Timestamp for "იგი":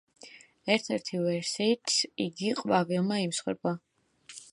2.25-2.49